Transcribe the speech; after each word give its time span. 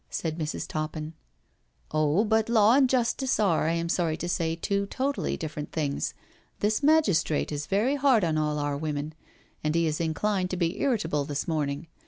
said 0.09 0.39
Mrs. 0.39 0.67
Toppin." 0.67 1.13
Oh, 1.91 2.23
but 2.25 2.49
law 2.49 2.73
and 2.73 2.89
justice 2.89 3.39
are, 3.39 3.69
I 3.69 3.73
am 3.73 3.87
sorry 3.87 4.17
to 4.17 4.27
say, 4.27 4.55
two 4.55 4.87
totally 4.87 5.37
different 5.37 5.71
things. 5.71 6.15
This 6.59 6.81
magistrate 6.81 7.51
is 7.51 7.67
very 7.67 7.97
hard 7.97 8.23
on 8.23 8.35
all 8.35 8.57
our 8.57 8.75
women, 8.75 9.13
and 9.63 9.75
he 9.75 9.85
is 9.85 10.01
inclined 10.01 10.49
to 10.49 10.57
be 10.57 10.81
irritable 10.81 11.23
this 11.25 11.47
morning. 11.47 11.85